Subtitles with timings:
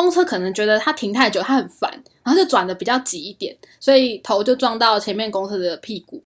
[0.00, 1.90] 公车可能觉得它停太久，它很烦，
[2.24, 6.24] 然后就转的比较急一点，所以头就撞到前面公车的屁股。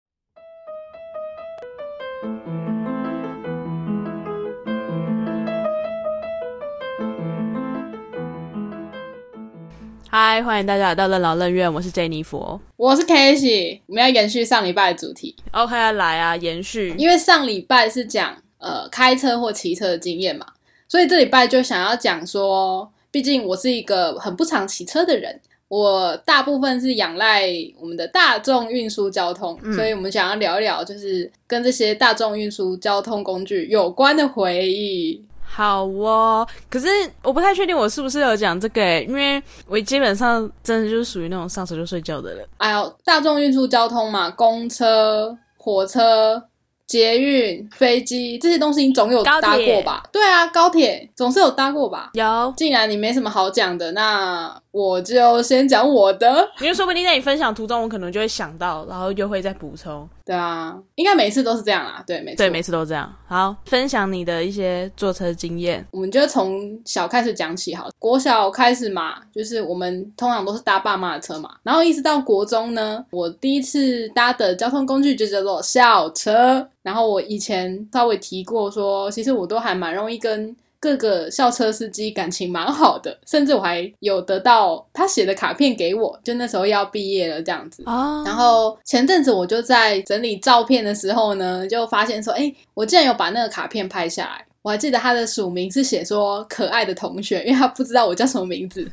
[10.11, 12.61] 嗨，欢迎大家来到任劳任怨，我是 Jennifer。
[12.77, 15.35] 我是 k a s e y 我们要延续上礼拜的主题。
[15.53, 16.95] OK，啊来啊，延续。
[16.99, 20.45] 因为上礼拜是讲呃开车或骑车的经验嘛，
[20.87, 27.47] 所以这礼拜就想要讲说，毕竟我是一个很不常骑车的人，我大部分是仰赖
[27.79, 35.25] 我们的大众运输交通，嗯所以我们想要聊一聊，就是跟这些大众运输交通工具有关的回忆。
[35.45, 36.89] 好哦，可是
[37.23, 42.49] 我不太确定我是不是有讲这个诶，因为我基本上真的就是属于那种上车就睡觉的人。
[42.57, 46.43] 哎呦，大众运输交通嘛，公车、火车、
[46.87, 50.03] 捷运、飞机这些东西，你总有搭过吧？
[50.13, 52.11] 对啊，高铁总是有搭过吧？
[52.15, 56.49] 有，既然你没什么好讲的，那我就先讲我的。
[56.61, 60.09] 因为说不定在你分享途中，我可能就会想到，然后又会再补充。
[60.25, 62.03] 对啊，应该每次都是这样啦。
[62.07, 62.39] 对，没错。
[62.39, 63.13] 对，每次都这样。
[63.27, 65.85] 好，分享你的一些坐车经验。
[65.91, 67.91] 我们就从小开始讲起好了。
[67.99, 76.67] 国小开始嘛，就是我们通常都是搭爸妈的车嘛，然后一直到国中呢，我第一次搭的交通工具就叫做校车。
[76.83, 87.85] 然后我以前稍微提过说，其实我都还蛮容易跟各个校车司机感情蛮好的，甚至我还有得到他写的卡片给我，就那时候要毕业了这样子。
[87.87, 94.45] 哦然后前阵子我就在整理照片的时候呢，就发现说，哎，我竟然有把那个卡片拍下来。
[94.63, 98.89] 我还记得他的署名是写说“可爱的同学”，因为他不知道我叫什么名字。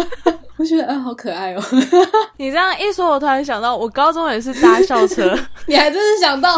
[0.56, 1.62] 我觉得，啊、好可爱哦！
[2.36, 5.34] 你这样一说，我突然想到，我高中也是搭校车。
[5.66, 6.54] 你还真是想到，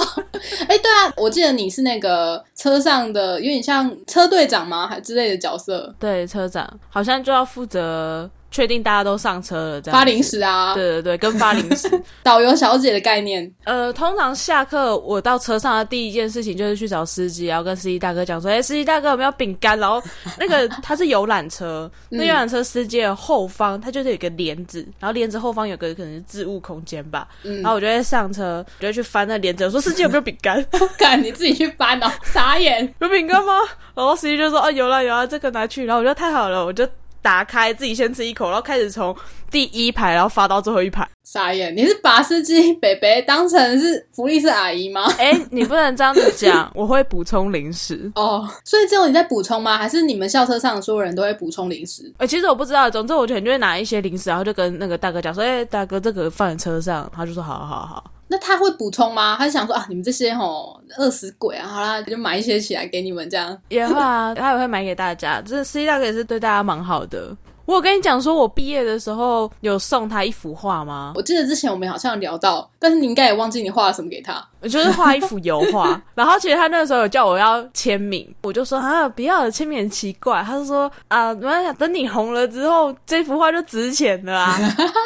[0.69, 4.87] 哎，对啊，我记得你是那个车上的，有点像车队长吗？
[4.89, 10.41] 还之类的角色，对，车长好像就要负责确定大家都上车了，这样发零食。
[10.41, 11.89] 啊，对对对，跟发零食。
[12.23, 13.53] 导游小姐的概念。
[13.65, 20.01] 呃，通常下课我到车上的第一件事情就是去找司机，然后跟司机大哥讲说：“哎、司机大哥有没有饼干？”然后
[20.39, 27.27] 那个他是游览车，那游览车司机的后方它就是有一个帘子，然后帘子后方有个可能是置物空间吧。
[27.43, 30.63] 嗯然后我就会上车，我就会去翻那帘子，我说：“司机有没有饼干？
[30.99, 32.93] 干，你自己去翻哦，傻眼。
[33.01, 33.53] 有饼干吗？”
[33.95, 36.87] 然后司机就说：“哦，有了有了，这个拿去。”然后我就太好了，我就
[37.23, 39.17] 打开自己先吃一口，然后开始从
[39.51, 41.09] 第一排然后发到最后一排。
[41.25, 45.11] 傻眼，你是把司机北北当成是福利社阿姨吗？
[45.19, 48.11] 哎、你不能这样子讲，我会补充零食。
[48.17, 49.79] 哦，所以只有你在补充吗？
[49.79, 52.13] 还是你们校车上的所有人都会补充零食？
[52.19, 58.05] 呃，其实我不知道，总之我可能就会拿一些零食，然后就跟那个大哥讲说：“哎、大哥，这个放在车上。”他就说：“好好好。
[58.33, 59.37] 那他会补充吗？
[59.39, 65.43] 他是想说啊，你们这些吼饿死鬼啊，好啦，就买一些起来给你们这样。”也会啊， 他也会买给大家。
[65.43, 67.37] 这司机大哥也是对大家蛮好的。
[67.67, 71.13] 我有跟你讲说，我毕业的时候有送他一幅画吗？
[71.15, 74.43] 我记得之前我们好像有聊到，但是你应该也忘记你画了什么给他。
[74.63, 80.43] 我就是画一幅油画， 然后其实他那个时候有叫我要签名，我就说啊，不要签名很奇怪。
[80.47, 84.57] 他就说啊，没关系，等你红了之后，这幅画就值钱了啊。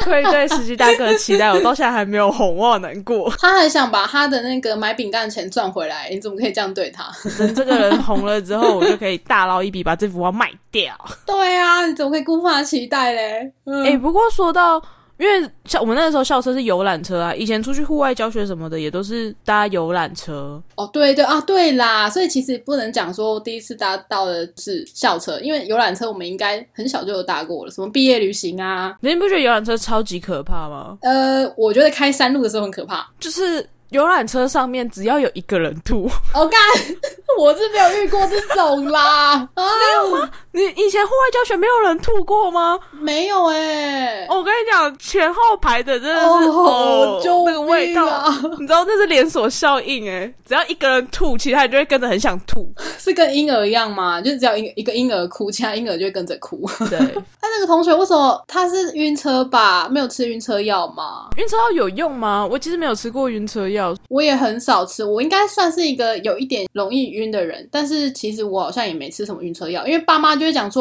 [0.03, 3.31] 愧 对司机大哥的期待，我到现在还没有红，我好难过。
[3.39, 7.05] 他很想把他的那个买饼干的钱赚回来，你怎么可以这样对他？
[7.39, 10.93] 等这个人红了之后，我就可以大捞一笔把这幅画卖掉。
[11.25, 13.51] 对啊，你怎么可以辜负他期待嘞？
[13.65, 14.79] 嗯，哎、不过说到，
[15.17, 20.61] 因为像我们那个时候校车是游览车啊，以前出去户外教学什么的也都是搭游览车。
[20.75, 30.97] 哦，对对啊，对啦，所以其实不能讲说第一次搭到的是校车，因为游览车我们应该很小就有搭过了，什么毕业旅行啊，你不觉得游览车超级可怕吗？
[31.01, 33.07] 呃，我觉得开山路的时候很可怕。
[33.19, 36.59] 就是游览车上面只要有一个人吐，我、 干，
[37.39, 40.29] 我是没有遇过这种啦，啊， 没有吗？
[40.51, 42.79] 你以前户外教学没有人吐过吗？
[42.97, 52.71] 没有哎、哦我跟你讲，前后排的真的是哦哦，救那个味道，你知道那是连锁效应哎，只要一个人吐，其他人就会跟着很想吐。
[52.97, 54.21] 是跟婴儿一样吗？
[54.21, 56.65] 就是只要一个一个婴儿哭，其他婴儿就会跟着哭。
[56.89, 56.97] 对，
[57.41, 59.89] 那那个同学为什么他是晕车吧？
[59.89, 61.27] 没有吃晕车药吗？
[61.35, 62.47] 晕车药有用吗？
[62.49, 70.76] 我其实没有吃过晕车药，我也很少吃，我应该算是一个有一点容易晕的人，但是其实我好像也没吃什么晕车药，因为爸妈就会讲说，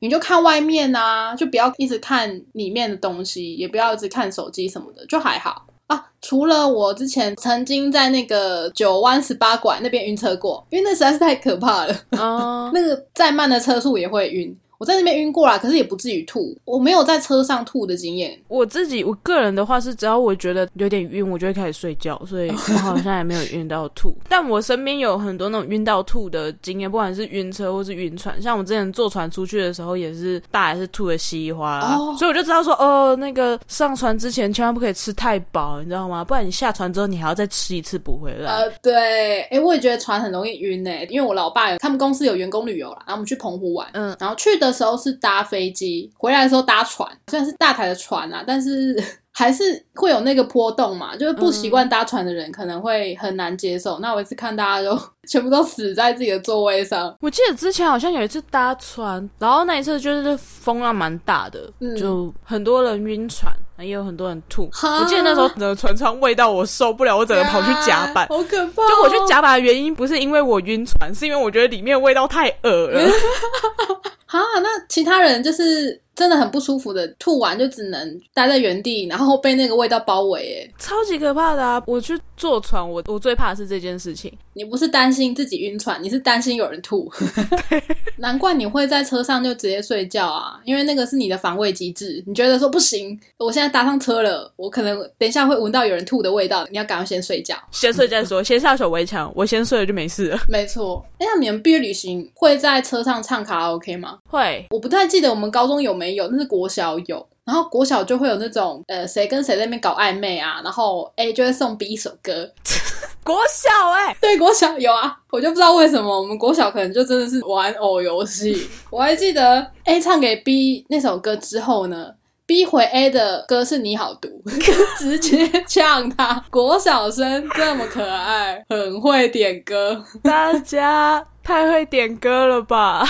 [0.00, 6.06] 你就看外面啊，就不要一直看里面的东西，也不要一直看手机什么的，就还好啊。
[6.20, 14.56] 除了我之前曾经在那个九弯十八拐那边晕车过，因为那实在是太可怕了，嗯， 那个再慢的车速也会晕。
[14.78, 18.38] 我在那边晕过啦，可是也不至于吐，我没有在车上吐的经验。
[18.48, 24.14] 我自己我个人的话是，只要我觉得有点晕，我就会开始睡觉，所以我好像也没有晕到吐。
[24.28, 28.40] 但我身边有很多那种晕到吐的经验，不管是晕车或是晕船。
[28.40, 36.22] 像我之前坐船出去的时候，也是大还是吐的稀里哗啦，所以我就知道说，哦，那个上船之前千万不可以吃太饱，你知道吗？
[36.24, 38.50] 不然你下船之后，你还要再吃一次补回来。
[38.50, 49.02] 呃，对，哎，我也觉得船很容易晕呢，因为我老爸他们公司有员工旅游啦，然后我们去澎湖玩，嗯，然后去的时候是搭飞机，回来的时候搭船，虽然是大台的船啊，但是
[49.32, 53.98] 还是会有那个波动嘛，就是不习惯搭船的人可能会很难接受。
[53.98, 54.98] 那我一次看大家都
[55.28, 57.14] 全部都死在自己的座位上。
[57.20, 63.52] 我记得之前好像有一次搭船，然后那一次就是风浪蛮大的，就很多人晕船。
[63.78, 68.88] 也有很多人吐，我记得那时候的船舱味道我受不了，我整个跑去甲板， 好可怕！
[68.88, 73.02] 就我去甲板的原因不是因为我晕船，是因为我觉得里面味道太恶了。
[74.26, 81.80] 好，那其他人就是真的很不舒服的，吐完就只能待在原地，然后被那个味道包围，哎，超级可怕的啊！
[81.86, 84.32] 我去坐船，我我最怕的是这件事情。
[84.54, 87.12] 你不是担心自己晕船，你是担心有人吐。
[88.16, 92.24] 难怪你会在车上就直接睡觉啊，因为那个是你的防卫机制。
[92.26, 99.30] 你觉得说不行，我现在搭上车了，我可能等一下会闻到有人吐的味道，你要赶快先睡觉，先睡再说，先下手为强。
[99.36, 100.38] 我先睡了就没事了。
[100.48, 101.04] 没错。
[101.18, 104.18] 哎，那你们毕业旅行会在车上唱卡拉 OK 吗？
[104.30, 104.64] 会。
[104.70, 107.26] 我不太记得我们高中有没有，那是国小有。
[107.44, 112.50] 然后国小就会有那种呃，谁跟谁在那边搞暧昧啊，然后 A 就会送 B 一首歌。
[113.22, 118.68] 国小哎，对，国小有啊，我就不知道为什么我们国小可能就真的是玩偶游戏。
[118.90, 122.12] 我还记得 A 唱给 B 那首歌之后呢
[122.46, 124.28] ，B 回 A 的歌是你好毒，
[124.98, 126.44] 直接呛他。
[126.50, 133.04] 国小生这么可爱，很会点歌，大家太会点歌了吧？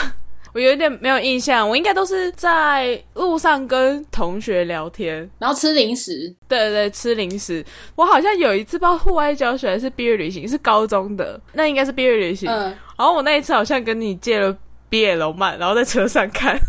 [0.57, 6.35] 我有点没有印象，我应该都是在路上跟同学聊天，然后吃零食。
[6.49, 7.63] 对对对，吃零食。
[7.95, 12.51] 我好像有一次，不知道户外教学还是毕业旅行，是高中的，那应该是毕业旅行。
[12.51, 12.75] 嗯。
[12.97, 14.57] 然后我那一次好像跟你借了
[14.89, 16.59] 毕业楼漫，然后在车上看。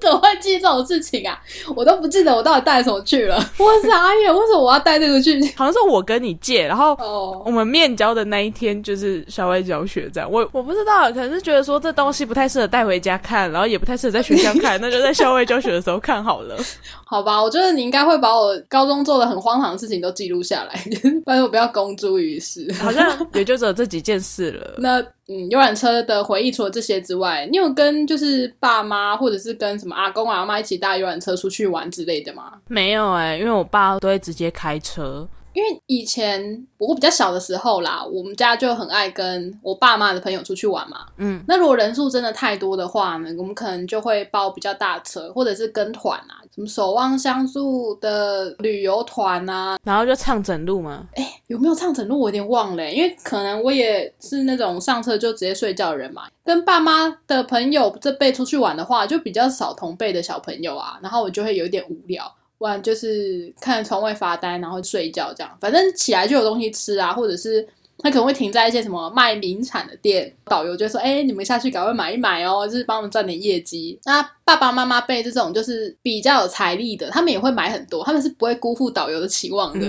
[0.00, 1.38] 怎么会记这种事情啊？
[1.76, 3.36] 我都不记得我到底带什么去了。
[3.58, 5.40] 我傻眼，为什么我要带这个去？
[5.56, 6.96] 好像是我跟你借，然后
[7.44, 10.30] 我们面交的那一天就是校外教学这样。
[10.30, 16.56] 我我不知道，可能是觉得说这东西不太适合带回家看，然后也不太适合在学校看， 那就在校外教学的时候看好了。
[17.04, 20.80] 好吧，我觉得你应该会把我高中做的很荒唐的事情都记录下来，
[21.24, 22.72] 不然我不要公诸于世。
[22.80, 24.74] 好像也就只有这几件事了。
[24.78, 25.04] 那。
[25.32, 32.54] 嗯，游览车的回忆除了这些之外，你有跟就是爸妈或者是跟什么阿公阿妈一起搭游览车出去玩之类的吗？
[32.66, 35.28] 没有哎，因为我爸都会直接开车。
[35.52, 41.06] 因为以前我比较小的时候啦，我们家就很爱跟我爸妈的朋友出去玩嘛。
[41.16, 51.06] 嗯，那如果人数真的太多的话呢，我们可能就会包比较大车，或者是跟团啊，什么守望相助的旅游团啊，然后就唱整路嘛。
[51.14, 52.20] 哎，有没有唱整路？
[52.20, 56.28] 我有点忘了，因为可能我也是那种上车就直接睡觉的人嘛。
[56.44, 62.32] 跟爸妈的朋友这辈出去玩的话，就比较少同辈的小朋友啊，然后我就会有点无聊。
[62.60, 65.50] 不然就是看窗外发呆，然后睡觉这样。
[65.58, 67.66] 反正起来就有东西吃啊，或者是
[67.96, 79.86] 他可能会停在一些什么卖名产的店，导游就说：“哎，你们下去赶快买一买哦，就是帮我们赚点业绩。”那爸爸妈妈辈这种就是比较有财力的，他们也会买很多，他们是不会辜负导游的期望的，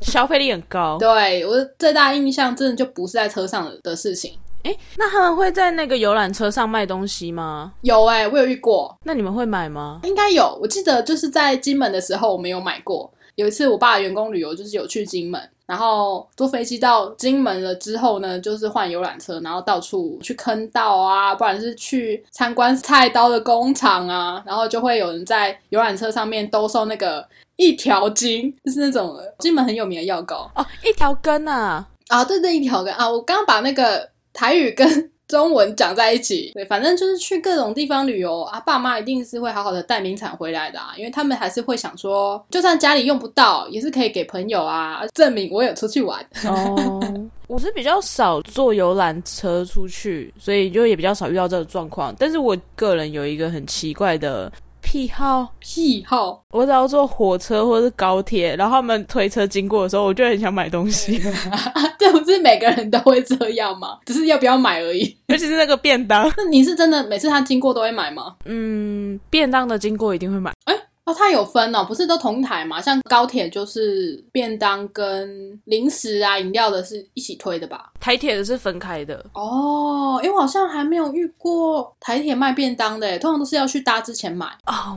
[0.00, 0.96] 消费力很高。
[1.00, 4.34] 对我最大印象真的就不是在车上的事情。
[4.62, 7.72] 哎，那他们会在那个游览车上卖东西吗？
[7.80, 8.96] 有哎，我有遇过。
[9.04, 10.00] 那你们会买吗？
[10.04, 13.12] 应该有，我记得就是在金门的时候，我没有买过。
[13.34, 27.26] 有一次我爸员工旅游，就是有去金门，然后坐飞机到金门了之后呢，就是换游览车，然后到处去坑道啊，不然是去参观菜刀的工厂啊，然后就会有人在游览车上面兜售那个
[27.56, 34.11] 一条筋，就是那种金门很有名的药膏哦，一条根啊啊，对对，一条根啊，我刚刚把那个。
[34.32, 46.24] 台语跟中文讲在一起， 对，反正就是去各种地方旅游啊，爸妈一定是会好好的带名产回来的啊，因为他们还是会想说，就算家里用不到，也是可以给朋友啊，证明我有出去玩。
[46.44, 47.00] 哦，
[47.46, 52.14] 我是比较少坐游览车出去，所以就也比较少遇到这个状况。
[52.18, 54.52] 但是我个人有一个很奇怪的。
[54.82, 61.18] 癖好癖好，我只要坐火车或者是高铁，然后他们推车经过的时候，我就很想买东西。
[61.98, 63.98] 这不是每个人都会这样吗？
[64.04, 65.16] 只是要不要买而已。
[65.28, 68.34] 尤其是那个便当，那你是真的每次他经过都会买吗？
[68.44, 70.52] 嗯，便当的经过一定会买。
[70.64, 70.74] 哎，
[71.04, 72.80] 哦，它有分哦，不是都同一台嘛？
[72.80, 77.90] 像高铁就是便当跟零食啊、饮料的是一起推的吧？
[77.98, 79.24] 台铁的是分开的。
[79.34, 84.46] 哦，因为我好像还没有遇过台铁卖便当的，通常都是要去搭之前买。
[84.66, 84.96] 哦，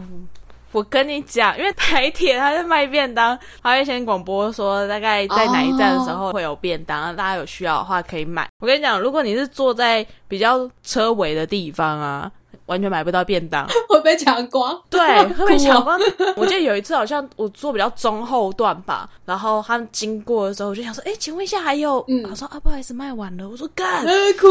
[0.72, 8.48] 我跟你讲，因为台铁它是卖便当，它会先广播说大概在哪一站的时候会有便当，大家有需要的话可以买。
[8.60, 12.32] 我跟你讲，如果你是坐在比较车尾的地方啊。
[12.68, 14.80] 完全买不到便当， 会被抢光。
[14.90, 15.00] 对，
[15.34, 16.00] 会被抢光。
[16.36, 24.04] 我记得有一次，好像我坐比较中后段吧，然后他们经过的时候，我就想说：“哎，请问一下，还有？”嗯，他说：“啊，不好意思，卖完了。”我说：“干，
[24.40, 24.48] 哭。”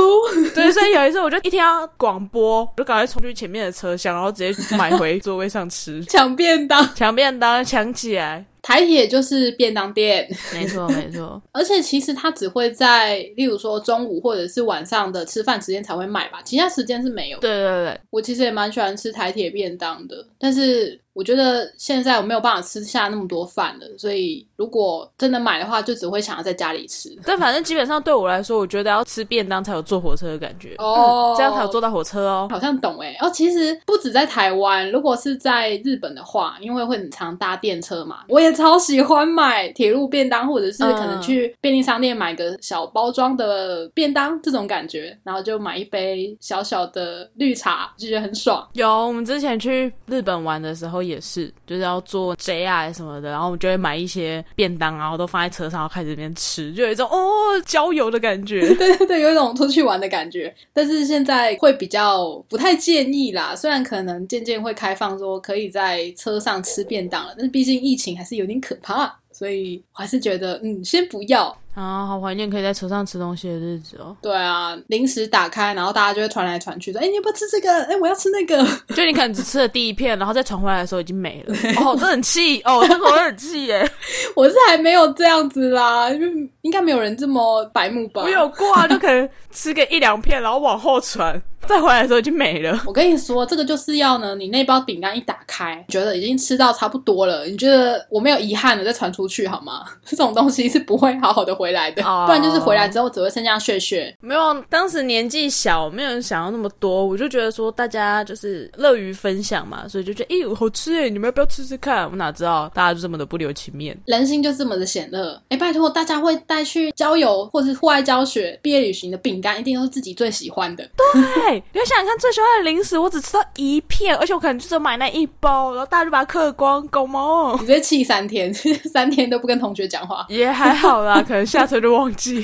[0.54, 8.44] 对，所以有一次，我就一听到广播，我就赶快冲去前面的车厢，然后直接买回座位上吃，抢便当，抢便当，抢起来。
[8.64, 11.40] 台铁就是便当店，没错 没错。
[11.52, 17.38] 而且其实它只会在，例如说中午或者是晚上的吃饭时间才会卖吧，其他时间是没有。
[17.40, 20.98] 对对对，我其实也蛮喜欢吃台铁便当的，但是。
[21.14, 27.16] 我觉得现在我没有办法吃下那么多饭了，所以如果真的买的话，就只会想要在家里吃。
[27.24, 32.48] 但反正基本上对我来说，我觉得要吃便当才有坐火车的感觉哦，这样才有坐到火车哦。
[32.50, 33.16] 好像懂哎。
[33.20, 48.68] 哦，其实不止在台湾，如果是在日本的话，因为会很常搭电车嘛，我也超喜欢买铁路便当，或者是可能去便利商店买个小包装的便当这种感觉，然后就买一杯小小的绿茶，就觉得很爽。
[48.72, 51.03] 有，我们之前去日本玩的时候。
[51.06, 57.18] 也是，就是要做 JR 什么的，然后我们就会买一些便当，然后都放在车上，然后开始这边吃，就有一种哦
[57.66, 58.60] 郊游的感觉。
[58.76, 60.54] 对对对，有一种出去玩的感觉。
[60.72, 71.56] 但是现在会比较不太建议啦，虽然可能渐渐会开放说可以在车上吃便当了，但是毕竟疫情还是有点可怕，所以我还是觉得嗯，先不要。
[71.74, 74.16] 啊，好怀念可以在车上吃东西的日子哦。
[74.22, 77.82] 对啊，零食打开，然后大家就会传来传去，说：“哎，你要不要吃这个？
[77.86, 78.64] 哎，我要吃那个。
[78.94, 81.54] ”就你可能只吃了第一片，然后再传回来的时候已经没了。
[81.84, 83.90] 哦，这很气哦，这个我很气耶。
[84.36, 88.22] 我是还没有这样子啦，因为应该没有人这么白目吧？
[88.22, 91.42] 我有过啊，就可能吃个一两片，然后往后传。
[91.68, 92.82] 再回来的时候就没了。
[92.86, 99.84] 我跟你说，这个就是要呢，你那包饼干一打开，觉得已经吃到差不多了，你觉得我没有遗憾了再传出去好吗？
[100.04, 104.14] 这种东西是不会好好的回来的，不然就是回来之后只会剩下血血。
[104.20, 112.08] 没有，当时年纪小，没有人想要那么多，我就觉得说大家就是乐于分享嘛，所以就觉得哎，好吃哎，你们要不要吃吃看？
[112.10, 115.40] 我哪知道大家就这么的不留情面，人心就这么的险恶。
[115.48, 120.84] 哎，拜托大家会带去郊游或者是户外教学、毕业旅行的饼干，一定都是自己最喜欢的。
[121.12, 121.53] 对。
[121.72, 127.52] 你要想想看，最喜欢的零食，我只吃到一片，而且我可能就只买那一包，然后大家就把它嗑光，狗毛！
[127.54, 128.52] 你直接气三天，
[128.92, 132.42] 三天都不跟同学讲话，也还好啦，可能下车就忘记，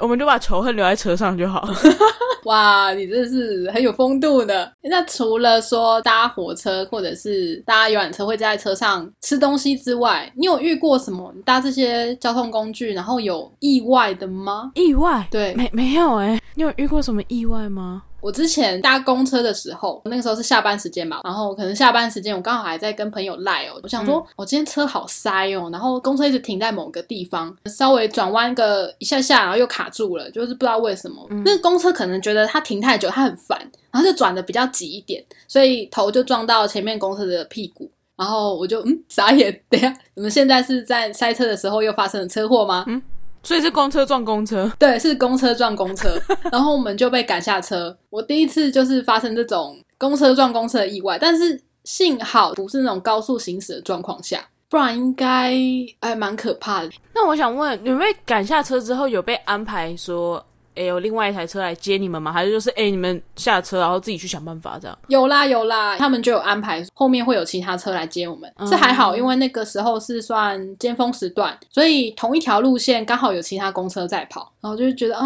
[0.00, 1.68] 我们就把仇恨留在车上就好。
[2.44, 4.72] 哇，你真的是很有风度的。
[4.82, 14.70] 那除了说搭火车或者是搭游览车会在车上吃东西之外，你有遇过什么搭这些交通工具然后有意外的吗？
[14.74, 15.28] 意外？
[15.30, 18.04] 对，没没有哎，你有遇过什么意外吗？
[18.20, 31.26] 我之前搭公车的时候，那个时候是下班时间嘛，然后可能下班时间我刚好还在跟朋友赖哦，我想说我今天车好塞哦，然后公车一直停在某个地方，稍微转弯个一下下，然后又卡住了，就是不知道为什么。
[31.44, 33.58] 那个公车可能觉得它停太久，它很烦，
[33.90, 42.84] 然后就转的比较急一点，所以头就撞到前面公车的屁股，然后我就嗯傻眼，等下你们现在是在塞车的时候又发生了车祸吗？
[42.86, 43.00] 嗯。
[43.42, 46.20] 所以是公车撞公车，对，是公车撞公车，
[46.52, 47.96] 然后我们就被赶下车。
[48.10, 55.54] 我第一次就是发生这种公车撞公车的意外，但是幸好不是那种高速行驶的状况下，不然应该
[56.00, 56.90] 还蛮可怕的。
[57.14, 60.44] 那我想问，你们被赶下车之后有被安排说？
[60.74, 62.32] 哎，有另外一台车来接你们吗？
[62.32, 64.98] 还是就是哎，你们下车然后自己去想办法这样？
[65.08, 68.52] 有啦有啦，他们就有安排后面会有其他车来接我们。
[68.70, 75.24] 这还好，因为那个时候是算尖峰时段，所以同一条路线刚好有其他公车在跑，然后就觉得啊，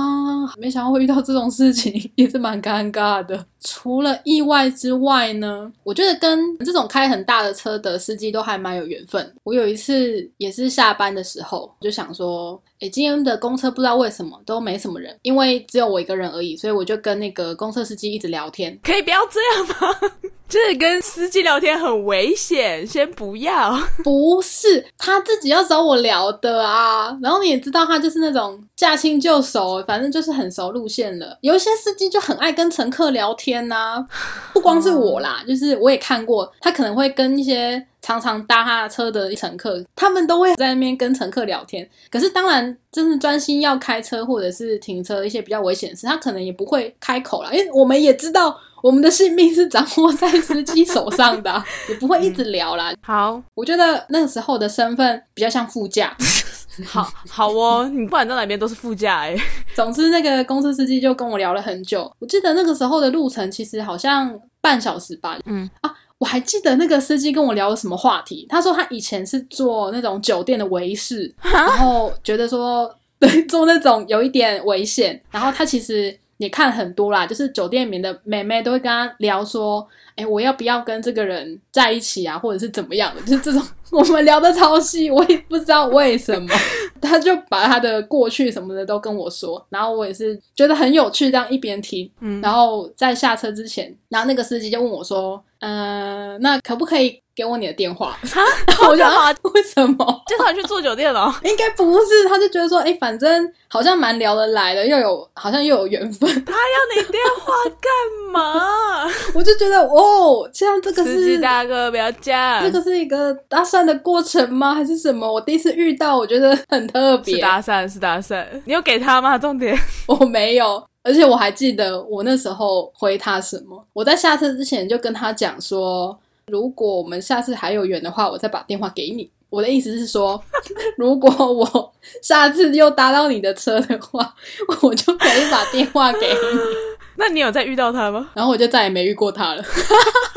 [0.57, 3.45] 没想到会遇到这种事情， 也是蛮尴尬的。
[3.61, 9.35] 除了意外之外呢，我觉得跟这种开很大的车的司机都还蛮有缘分。
[9.43, 12.61] 我有一次也是下班的时候，就想说。
[12.81, 18.79] 哎今天的公车不知道为什么都没什么人，因为为只有我一个人而已，所以我就跟那个公车司机一直聊天。
[18.83, 20.11] 可以不要这样吗？
[20.55, 23.77] 就是跟司机聊天很危险，先不要。
[24.05, 27.19] 不是他自己要找我聊的啊。
[27.21, 31.37] 然后你也知道，他就是那种驾轻就熟，反正就是很熟路线了。
[31.41, 34.07] 有一些司机就很爱跟乘客聊天呐，
[34.53, 37.85] 不光是我啦， 就是我也看过，他可能会跟一些。
[38.05, 41.89] 常常搭他的车的乘客，他们都会在那边跟乘客聊天。
[42.11, 48.55] 可是当然，真的专心要开车或者是停车一些比较危险的事，他可能也不会开口啦，因为我们也知道。
[48.85, 52.93] 我们的性命是掌握在司机手上的啊， 也不会一直聊啦。
[53.01, 56.15] 好我觉得那个时候的身份比较像副驾。
[56.85, 59.35] 好好哦，你不管到哪边都是副驾哎。
[59.75, 62.13] 总之，那个公司司机就跟我聊了很久。
[62.19, 65.39] 我记得那个时候的路程其实好像半小时吧。
[65.47, 68.45] 嗯啊，我还记得那个司机跟我聊了什么话题。
[68.51, 75.19] 他说他以前是做那种酒店的维士，然后觉得说对做那种有一点危险。
[75.31, 79.87] 然后他其实也看很多啦，就是酒店里面的妹妹都会跟他聊说，
[80.17, 83.63] 哎，我要不要跟这个人在一起啊，或者是怎么样的，就是这种。
[83.93, 86.49] 我们聊的超细，我也不知道为什么，
[87.01, 98.17] 他就把他的过去什么的都跟我说，然后我也是觉得很有趣，这样一边听，嗯然后在下车之前，然后那个司机就问我说，嗯、那可不可以给我你的电话？
[98.89, 100.23] 我就啊为什么？
[100.29, 101.35] 就他去住酒店了。
[101.43, 109.11] 应该不是，他就觉得说，哎、反正好像蛮聊得来的，又有好像又有缘分，他要你电话干嘛？
[109.35, 114.75] 我就觉得哦，这样这个司机是大哥不要这样，这个是一个搭讪的过程吗？
[114.75, 115.31] 还是什么？
[115.31, 117.41] 我第一次遇到，我觉得很特是别。
[117.41, 119.37] 搭讪是搭讪，你有给他吗？
[119.39, 119.77] 重点
[120.07, 123.85] 我没有，而且我还记得我那时候回他什么。
[123.93, 126.17] 我在下车之前就跟他讲说，
[126.49, 129.31] 如果我们下次还有缘的话，我再把电话给你。
[129.51, 130.43] 我的意思是说，
[130.99, 134.35] 如果我下次又搭到你的车的话，
[134.83, 136.61] 我就可以把电话给你。
[137.17, 138.31] 那你有再遇到他吗？
[138.35, 139.63] 然后我就再也没遇过他了。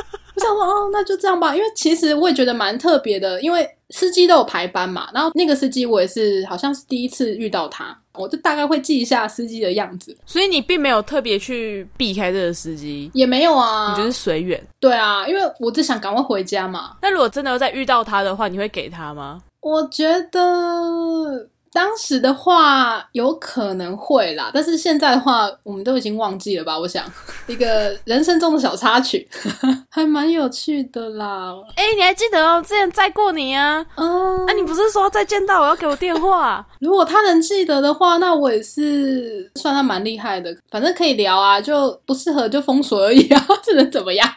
[0.56, 1.56] 哦，那就这样吧。
[1.56, 5.10] 因为其实我也觉得蛮特别的，因为司机都有排班嘛。
[5.14, 10.16] 然后那个司机我也是，好像是第一次遇到他，我就大概会记一下司机的样子。
[10.26, 14.62] 所以你并没有特别去避开这个司机，也没有啊，你就是随缘。
[14.80, 16.98] 对啊，因为我只想赶快回家嘛。
[17.02, 19.42] 那如果真的要再遇到他的话，你会给他吗？
[19.62, 26.78] 我觉得当时的话有可能会啦，但是现在的话，我们都已经忘记了吧？
[26.80, 27.06] 我想
[27.46, 29.28] 一个人生中的小插曲，
[29.88, 31.54] 还蛮有趣的啦。
[31.76, 32.60] 哎、你还记得哦？
[32.68, 33.86] 之前载过你啊？
[33.94, 34.04] 啊，
[34.48, 36.66] 那、你不是说再见到我要给我电话？
[36.82, 40.52] 如果他能记得的话，那我也是算他蛮厉害的。
[40.72, 44.28] 反正可以聊啊，就不适合就封锁而已啊，这能怎么样？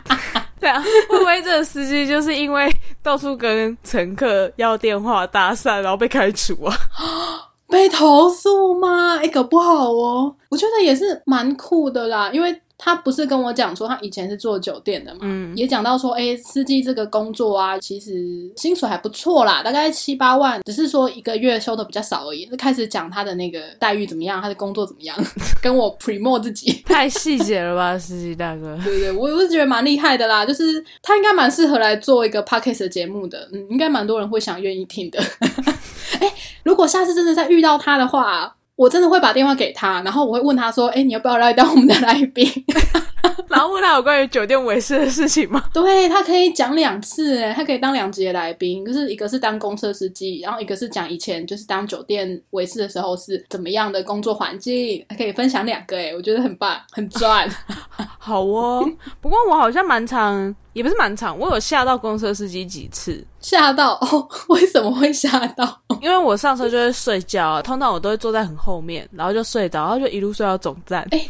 [0.60, 2.70] 对啊，会不会这个司机就是因为
[3.02, 6.76] 到处跟乘客要电话搭讪，然后被开除啊？
[7.70, 9.16] 被投诉吗？
[9.18, 10.34] 哎、搞不好哦。
[10.50, 22.46] 我觉得也是蛮酷的啦，因为他不是跟我讲说他以前是做酒店的嘛，嗯也讲到说，哎、司机这个工作啊，其实薪水还不错啦，大概七八万，只是说一个月收的比较少而已。
[22.46, 25.14] 就开始讲他的那个待遇怎么样，他的工作怎么样，
[25.62, 26.72] 跟我 promote 自己。
[26.86, 28.78] 太细节了吧，司机大哥。
[28.82, 35.22] 对对，我我是觉得蛮厉害的啦，就是他应该蛮适合来做一个 podcast 的节目的，嗯，应该蛮多人会想愿意听的。
[36.20, 36.32] 哎，
[36.64, 42.50] 如果下次真的再遇到他的话，我真的会把电话给他，然后我会问他说，哎，你要不要来当我们的来宾？
[43.46, 45.62] 然后问他有关于酒店维事的事情吗？
[45.74, 57.46] 对他可以讲两次，哎，他可以当两节来宾，就是一个是当公车司机，然后一个是讲以前就是当酒店维士的时候是怎么样的工作环境，还可以分享两个，哎，我觉得很棒，很赚。
[58.18, 58.90] 好哦，
[59.20, 65.78] 不过我好像蛮常，也不是蛮长，我有吓到公车司机几次，吓到哦，为什么会吓到？
[66.00, 71.06] 因为我上车就会睡觉啊，通常我都会坐在很后面，然后就睡着，然后就一路睡到总站。
[71.10, 71.28] 哎、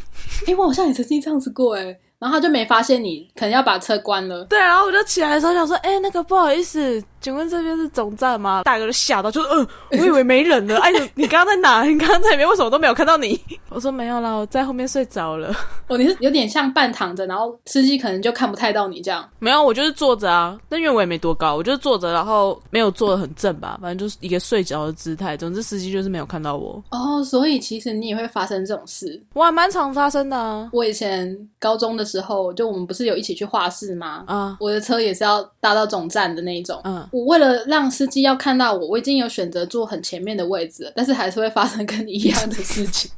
[0.57, 4.45] 我好像也曾经这样子过哎，然后他就没发现你，可能要把车关了。
[4.45, 8.63] 对，然后我就起来的时候想说，哎、那个不好意思，请问这边是总站吗？
[8.65, 10.79] 大哥就吓到，就是嗯、我以为没人了。
[10.85, 11.83] 哎，你你刚刚在哪？
[11.83, 13.41] 你刚刚在里面，为什么都没有看到你？
[13.71, 15.51] 我说没有啦，我在后面睡着了。
[15.89, 19.27] 哦，你是有点像半躺着，然后司机可能就看不太到你这样。
[19.39, 25.39] 没有，我就是坐着啊，但因为我也没多高，我就是坐着，然后没有坐的很正吧，反正就是一个睡着的姿态。
[25.39, 29.21] 总之，司机就是没有看到我，哦，所以其实你也会发生这种事。
[29.33, 30.69] 我还蛮常发生的啊。
[30.73, 34.25] 我以前高中的时候，就我们不是有一起去画室吗？
[34.27, 36.81] 啊，我的车也是要搭到总站的那一种。
[36.85, 43.11] 嗯，我为了让司机要看到我，我已经有选择坐很前面的位置，但是还是会发生跟你一样的事情。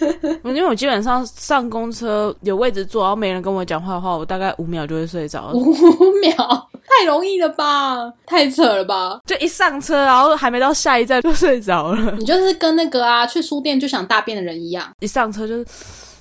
[0.44, 5.52] 因为我基本上上公车有位置坐，然后没人跟我讲话的话，我大概五秒就会睡着。
[5.54, 5.64] 五
[6.22, 8.12] 秒太容易了吧？
[8.24, 9.20] 太扯了吧？
[9.26, 12.12] 就一上车，然后还没到下一站就睡着了。
[12.18, 14.88] 你就是跟那个啊，去书店就想大便的人一样。
[15.00, 15.66] 一上车就是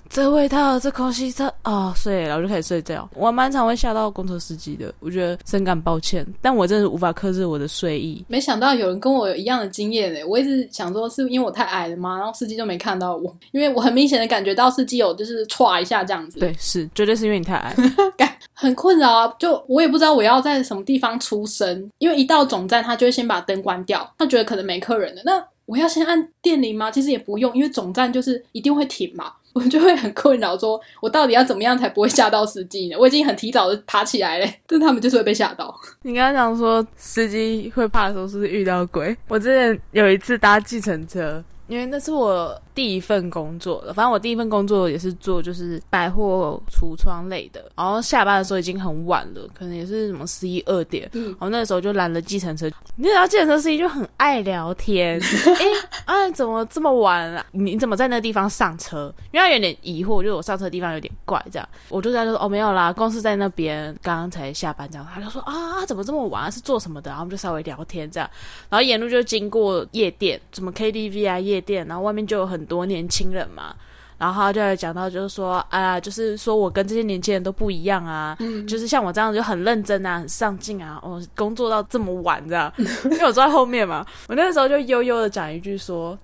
[0.09, 3.07] 这味道，这空气，这啊、睡了，然后就开始睡觉。
[3.13, 8.23] 我蛮常会吓到公车司机的，我觉得深感抱歉，但我真的无法克制我的睡意。
[8.27, 12.17] 没想到有人跟我有一样的经验诶，我一直想说是因为我太矮了吗？
[12.17, 17.75] 然后司机就没看到我，因为我很明显的感觉到司机有就是歘一下这样子，对，是绝对是因为你太矮。
[18.17, 19.33] 感很困扰啊。
[19.37, 26.89] 就我也不知道我要在什么地方出声，因为一到总站他就会先把灯关掉，他觉得可能没客人了，那我要先按电铃吗？
[26.89, 29.31] 其实也不用，因为总站就是一定会停嘛。
[29.57, 32.95] 我就会很困扰，说我到底要怎么样才不会吓到司机呢？
[32.99, 35.73] 我已经很提早的爬起来嘞，但他们就是会被吓到。
[36.03, 39.15] 你刚刚讲说司机会怕的时候，是不是遇到鬼？
[39.27, 41.43] 我之前有一次搭计程车。
[41.67, 55.19] 因为那是我第一份工作了，反正我第一份工作也是做就是百货橱窗类的，然后下班的时候已经很晚了，可能也是什么十一二点，然后那个时候就拦了计程车，你知道计程车司机就很爱聊天，
[55.57, 55.65] 哎
[56.05, 57.45] 哎怎么这么晚啊？
[57.51, 59.13] 你怎么在那个地方上车？
[59.31, 66.43] 因为他有点疑惑，就是我上车的地方有点怪，这样我就在说哦没有啦，公司在那边，刚刚才下班这样，他就说啊怎么这么晚？
[66.43, 67.09] 啊是做什么的？
[67.09, 68.29] 然后我们就稍微聊天这样，
[68.69, 71.57] 然后沿路就经过夜店，什么 KTV 啊夜。
[71.67, 73.73] 店，然后外面就有很多年轻人嘛，
[74.17, 86.17] 然后他就讲到，就是说，啊，就是说我跟这些年轻人都不一样啊，嗯，就是像我这样就很认真啊，很上进啊，我工作到这么晚这样，因为我坐在后面嘛，我那个时候就悠悠的讲一句说，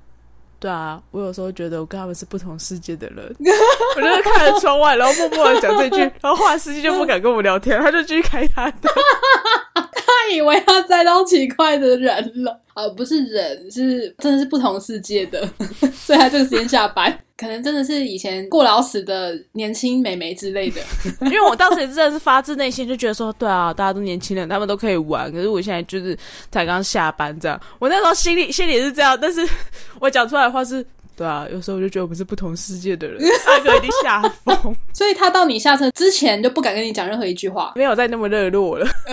[0.60, 3.36] 对啊，我有时候觉得我跟他们是不同世界的人，
[3.96, 8.90] 我就是看着窗外，然后默默的讲这句，然后后来司机就不敢跟我聊天，他就继续开他的。
[9.76, 15.48] 他以为他载到奇怪的人了，呃不是人，是真的是不同世界的，
[15.94, 20.82] 所以他这个时间下班，可能真的是以前过劳死的年轻美眉之类的。
[21.26, 26.18] 因为我当时也真的是发自内心就觉得说，对啊，大家都年轻人，他们都可以玩，可是我现在就是
[26.52, 29.48] 才刚下班这样，我那时候心里心里是这样，但是
[30.00, 30.86] 我讲出来的话是。
[31.16, 34.76] 对啊，有时候我就觉得我们是不同世界的人，大哥一定吓疯。
[34.94, 38.88] 所以他到你下车之前就不敢跟你讲任何一句话，没有再那么热络了。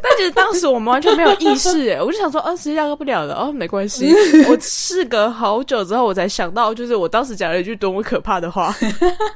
[0.00, 4.12] 但其实当时我们完全没有意识，哎，我就想说，啊，时间大哥不了了，哦，没关系。
[4.48, 8.74] 我事隔好久之后，我才想到，就是我当时讲了一句多么可怕的话，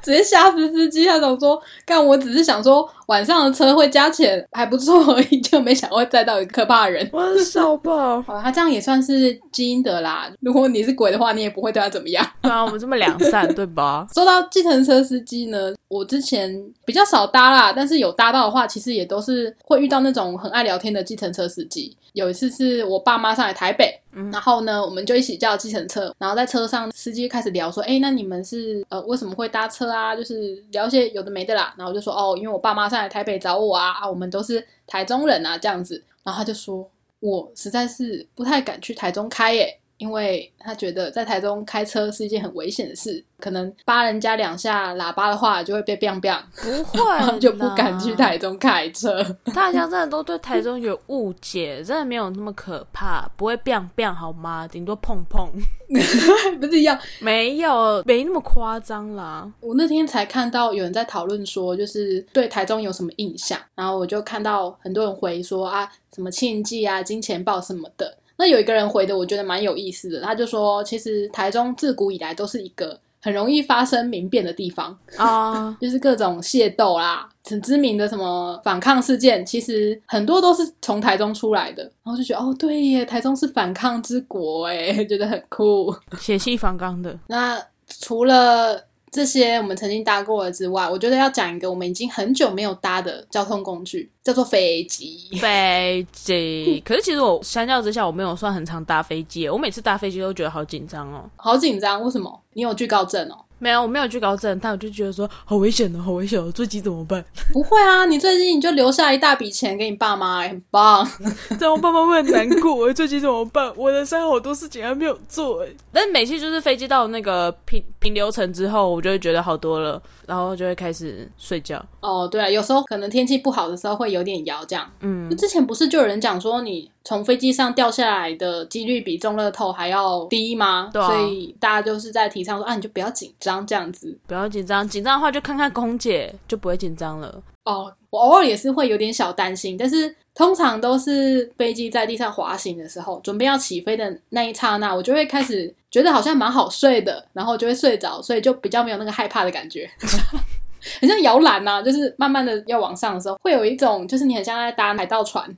[0.02, 1.04] 直接吓死司机。
[1.06, 2.88] 他想说，干，我只是想说。
[3.08, 7.06] 晚上的车会加钱，还不错而已，就没想过载到一个可怕的人。
[7.12, 8.22] 我笑爆！
[8.22, 10.30] 好，他这样也算是基因的啦。
[10.40, 12.26] 如果你是鬼的话，你也不会对他怎么样。
[12.40, 14.06] 对啊，我们这么良善， 对吧？
[14.14, 21.96] 说到计程车司机呢，我之前比较少搭啦，但是有搭到的话，其实也都是会遇到那种很爱聊天的计程车司机。
[22.12, 23.98] 有一次是我爸妈上来台北。
[24.30, 30.14] 然后呢，我们就一起叫计程车，然后在车上，司机开始聊说：“哎，那你们是呃为什么会搭车啊？
[30.14, 36.86] 就是聊些有的没的啦。”然后就说：“哦，因为我爸妈上来台北找我啊，啊，我们都是台中人啊，这样子。”然后他就说
[37.20, 49.22] ：“我实在是不太敢去台中开耶。”因为他觉得在台中开车是一件很危险的事，可能扒人家两下喇叭的话就会被 biang biang，不会， 就不敢去台中开车。
[49.54, 54.66] 大家真的都对台中有误解，真的没有那么可怕，不会 biang biang 好吗？
[54.66, 55.48] 顶多碰碰，
[56.60, 56.98] 不是一样？
[57.20, 59.48] 没有，没那么夸张啦。
[59.60, 68.18] 我那天才看到有人在讨论说，就是对台中有什么印象，然后我就看到很多人回说啊，什么庆记啊、金钱豹什么的。
[68.42, 70.20] 那有一个人回的，我觉得蛮有意思的。
[70.20, 81.84] 他就说，其实台中自古以来都是一个很容易发生民变的地方啊， 就是各种械斗啦，很知名的什么反抗事件，其实很多都是从台中出来的。
[82.02, 87.16] 然后就觉得，哦，对耶，台中是反抗之国，哎，觉得很酷，血气方刚的。
[87.28, 88.82] 那除了。
[89.14, 95.28] 这些我们曾经搭过的之外，我觉得要讲一个我们已经很久没有搭的交通工具，叫做飞机。
[95.40, 99.48] 飞机，可是其实我相较之下，我没有算很常搭飞机。
[99.48, 102.40] 我每次搭飞机都觉得好紧张哦，好紧张，为什么？
[102.54, 103.38] 你有惧高症哦？
[103.58, 107.24] 没有，我没有惧高症，但我就觉得说好危险哦，好危险哦，坠机怎么办？
[107.54, 111.08] 不会啊，你最近你就留下一大笔钱给你爸妈，很棒。
[111.58, 113.72] 这样我爸妈会很难过，坠机怎么办？
[113.76, 115.68] 我的山好多事情还没有做哎。
[115.92, 121.80] 但每次就是飞机到那个平平流层之后，我就会觉得好多了，然后就会开始睡觉。
[122.00, 124.88] 哦，对啊，有时候可能天气不好的时候会有点摇，这样。
[125.00, 126.90] 嗯，之前不是就有人讲说你。
[127.04, 130.88] 从飞机上掉下来的几率比中乐透还要低吗？
[130.92, 137.42] 对，所以大家就是在提倡说啊，你就不要紧张这样子，不要紧张，紧张的话就看看空姐，就不会紧张了。
[137.64, 149.90] 哦，我偶尔也是会有点小担心，但是通常都是飞机在地上滑行的时候，准备要起飞的那一刹那，我就会开始觉得好像蛮好睡的，然后就会睡着，所以就比较没有那个害怕的感觉，
[151.00, 155.52] 很像摇篮呐，就是慢慢的要往上的时候，会有一种就是你很像在搭海盗船。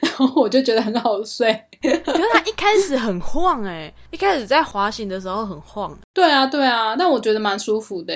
[0.00, 5.92] 然后我就觉得很好睡，可是它一开始很晃哎，一开始在滑行的时候很晃。
[6.12, 8.14] 对啊，对啊，但我觉得蛮舒服的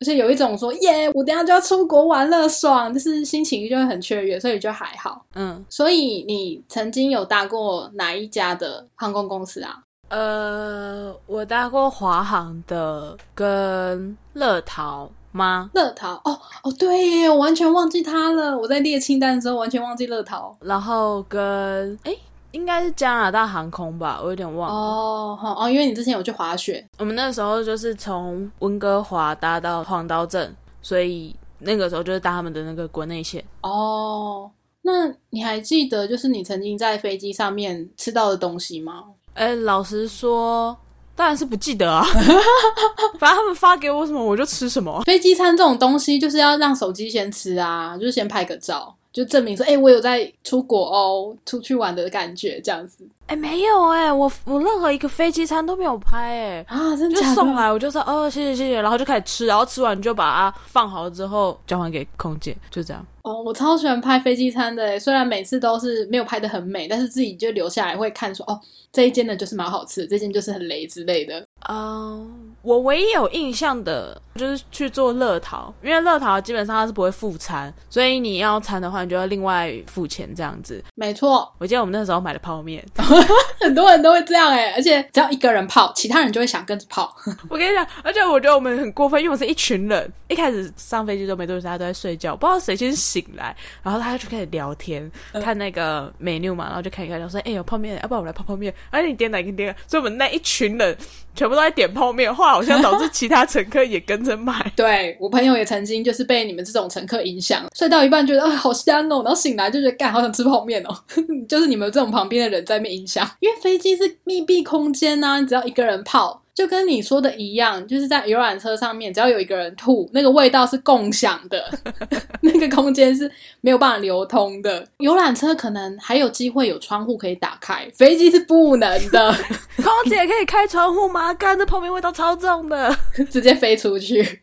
[0.00, 5.22] 而且有一种说耶，我等下就要出国玩了，爽，就是心情就会很雀跃，所以就还好。
[5.34, 9.82] 嗯，所以你曾经有搭过哪一家的航空公司啊？
[10.08, 15.10] 呃，我搭过华航的跟乐桃。
[15.34, 15.68] 吗？
[15.74, 18.56] 乐桃哦哦，对耶，我完全忘记他了。
[18.56, 20.56] 我在列清单的时候完全忘记乐桃。
[20.60, 22.16] 然后跟哎
[22.52, 24.74] 应该是加拿大航空吧，我有点忘了。
[24.74, 33.44] 哦，好哦，因为你之前有去滑雪，我们那时候就是从温哥华搭到黄刀镇，所以那个时候就是搭他们的那个国内线。
[33.62, 34.48] 哦，
[34.82, 39.02] 那你还记得就是你曾经在飞机上面吃到的东西吗？
[39.34, 40.78] 哎，老实说，
[41.16, 42.04] 当然是不记得啊。
[43.18, 45.02] 反正他们发给我什么，我就吃什么。
[45.02, 56.66] 飞机餐这种东西就是要让手机先吃啊，就是先拍个照，就证明说，哎、我有在出国哦，出去玩的感觉这样子哎，没有哎，我我任何一个飞机餐都没有拍哎。
[56.68, 57.26] 啊，真的就？
[57.34, 63.04] 送来，我就说哦，谢谢谢谢，然后就开始吃，然后吃完就把它放好之后交还给空姐，就这样。
[63.24, 68.60] 哦，我超喜欢拍飞机餐的，虽然每次都是没有拍的很美，但是自己就留下来会看说，哦，
[68.92, 71.42] 这一间的就是蛮好吃，这间就是很雷之类的。
[71.70, 80.82] 嗯，我唯一有印象的就是去做乐淘，因为乐淘基本上它是不会付餐，所以你要餐的话，你就要另外付钱这样子。
[80.94, 82.84] 没错，我记得我们那时候买的泡面，
[83.60, 87.14] 很多人都会这样欸，而且只要一个人泡，其他人就会想跟着泡。
[87.50, 100.96] 我跟你讲，而且我觉得我们很过分，因为我是一群人，一开始上飞机都没多久，大家都在睡觉，不知道谁先醒来，然后大家就开始聊天，看那个 menu 嘛，然后就看一看，就说：“哎、有泡面，要不然我来泡泡面。”而且你点哪个点所以我们那一群人
[101.34, 104.64] 全部都在点泡面，后来好像导致其他乘客也跟着买。
[104.76, 110.94] 对我朋友也曾经就是被你们这种乘客影响，睡到一半觉得啊、好香哦，然后醒来就觉得干好想吃泡面哦，
[111.48, 113.28] 就是你们这种旁边的人在那边影响。
[113.40, 116.40] 因为飞机是密闭空间呐、你只要一个人泡。
[116.54, 121.68] 就跟你说的一样，就是在游览车上面，只要有一个人吐，那个味道是共享的，
[122.42, 123.28] 那个空间是
[123.60, 124.86] 没有办法流通的。
[124.98, 129.32] 游览车可能还有机会有窗户可以打开，飞机是不能的，
[129.82, 131.34] 空姐可以开窗户吗？
[131.34, 132.96] 干，这泡面味道超重的。
[133.28, 134.40] 直接飞出去。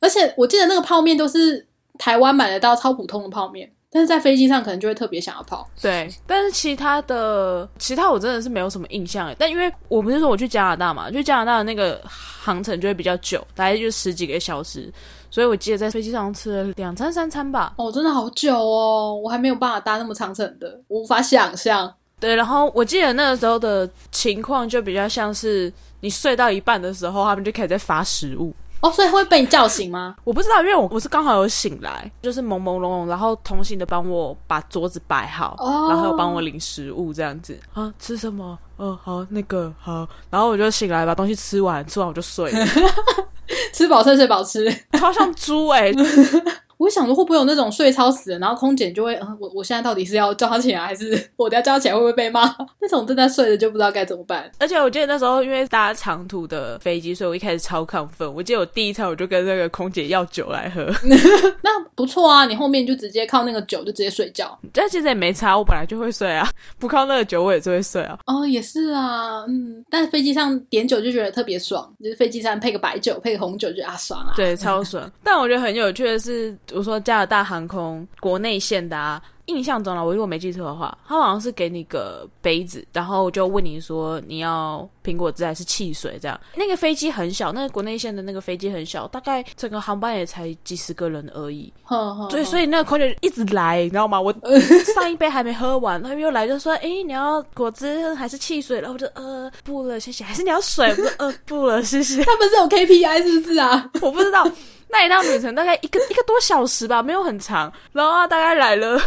[0.00, 1.66] 而且我记得那个泡面都是
[1.98, 5.68] 台湾买得到超普通的泡面，但是在飞机上可能就会特别想要跑。
[5.80, 9.36] 对，但是其他的，其他我真的是没有什么印象诶。
[9.38, 14.92] 但因为我不是说我去加拿大嘛，去加拿大的那个航程就会比较久，大概就十几个小时，
[15.30, 17.72] 所以我记得在飞机上吃了两餐三餐吧。
[17.78, 21.90] 哦，真的好久哦，我还没有办法搭那么长程的，无法想象。
[22.20, 28.52] 对，然后我记得那个时候的情况就比较像是你睡到一半的时候，他们就开始在发食物。
[28.80, 30.14] 哦，所以会被你叫醒吗？
[30.24, 38.58] 我不知道，因为我我是刚好有醒来，就是朦朦胧胧，然后同行的帮我把桌子摆好，哦然后帮我领食物这样子啊，吃什么？
[38.78, 42.66] 嗯、好，那个好，然后我就醒来把东西吃完，吃完我就睡了，
[43.74, 44.70] 吃饱睡，睡饱吃。
[44.92, 45.92] 超像猪哎、
[46.78, 52.42] 我想说会不会有那种睡超死的，然后空姐就会，嗯，我我现在到底是要叫他起来，还是我等下叫他起来会不会被骂？
[52.80, 54.50] 那种正在睡的就不知道该怎么办。
[54.58, 58.32] 而且我记得那时候因为搭长途的飞机，所以我一开始超亢奋。
[58.32, 60.86] 我记得我第一餐我就跟那个空姐要酒来喝，
[61.62, 64.58] 那不错啊，你后面就直接靠那个酒就直接睡觉。
[64.72, 68.18] 但其实也没差，我本来就会睡啊， 不靠那个酒我也就会睡啊。
[68.26, 74.32] 哦，也是啊，嗯，但是飞机上点酒就觉得特别爽，就是飞机上配个白酒，配个红酒，就啊爽啊。
[74.36, 75.10] 对，超爽。
[75.24, 86.38] 但我觉得很有趣的是，我说加拿大航空国内线的啊，印象中了，我如果没记错的话，他好像是给你个杯子，然后就问你说你要苹果汁还是汽水这样。
[86.54, 91.72] 那个飞机很小，那个国内线的那个飞机很小，大概整个航班也才几十个人而已。
[91.84, 94.20] 呵呵，对，所以那个空姐一直来，你知道吗？
[94.20, 94.30] 我
[94.94, 100.22] 上一杯还没喝完，他又来就说：“诶，你要果汁还是汽水？”然后我就呃不了，谢谢。
[100.22, 100.86] 还是你要水？
[100.90, 102.22] 我说呃不了，谢谢。
[102.24, 103.90] 他们是有 KPI 是不是啊？
[104.02, 104.46] 我不知道，
[104.88, 107.72] 那一趟旅程大概一个一个多小时吧，没有很长。
[107.92, 109.00] 然后大概来了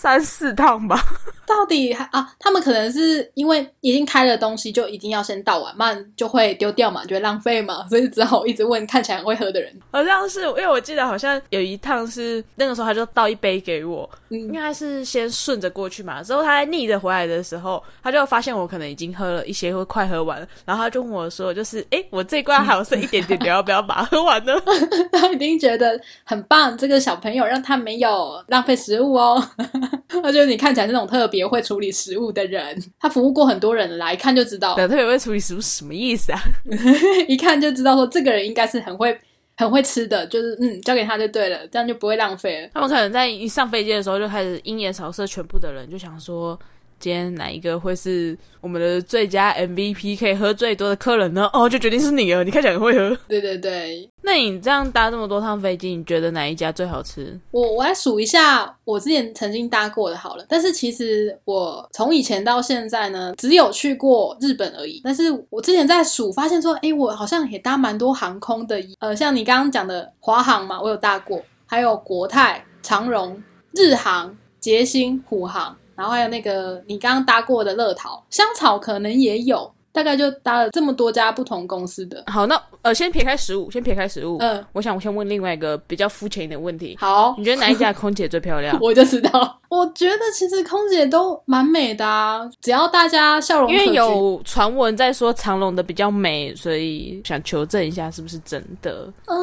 [0.00, 0.98] 三四趟吧。
[1.46, 2.32] 到底还啊？
[2.38, 9.76] 他们可能是因为已经开了东西，就一定要先倒完，不然就会丢掉嘛，就会浪费嘛，所以只好一直问看起来很会喝的人。
[9.90, 24.54] 好像是，因为我记得好像有一趟是那个时候他就倒一杯给我，嗯应该是先顺着过去嘛，之后他在逆着回来的时候，他就发现我可能已经喝了一些，会快喝完了，然后他就问我说，就是诶，我这一罐还有剩一点点，你要不要把它喝完呢？
[25.10, 29.42] 他一定觉得很棒，这个小朋友让他没有浪费食物哦。
[30.22, 36.40] 他觉得你看起来是那种特别会处理食物的人，他服务过很多人了啦，一看就知道，对，特别会处理食物什么意思啊？
[37.28, 39.18] 一看就知道说这个人应该是很会
[39.56, 42.68] 很会吃的，就是嗯，交给他就对了，这样就不会浪费了。
[42.72, 46.58] 他们可能在一上飞机的时候就开始鹰眼扫射全部的人，就想说
[47.00, 51.48] 今天哪一个会是我们的最佳 MVP，可以喝最多的客人呢？
[51.54, 53.16] 哦，就决定是你了，你看起来很会喝。
[53.26, 57.40] 对对对，那你这样搭这么多趟飞机，你觉得哪一家最好吃？
[57.52, 65.00] 我我来数一下我之前曾经搭过的好了，但是其实我从以前到现在呢，只有去过日本而已。
[65.02, 75.74] 但是我之前在数，发现说，哎，我好像也搭蛮多航空的，呃，像你刚刚讲的华航嘛，我有搭过，还有国泰、长荣、日航、捷星、虎航。
[76.00, 79.70] 然后还有那个你刚刚搭过的乐桃香草，可能也有。
[79.92, 82.22] 大概就搭了这么多家不同公司的。
[82.28, 84.36] 好，那呃，先撇开食物，先撇开食物。
[84.38, 86.96] 嗯，我想我先问另外一个比较肤浅一点的问题。
[87.00, 88.78] 好，你觉得哪一家空姐最漂亮？
[88.80, 93.68] 我就知道，我觉得其实空姐都蛮美的啊，只要大家笑容。
[93.68, 99.12] 因为有传闻在说长隆的比较美，所以想求证一下是不是真的。
[99.26, 99.36] 嗯，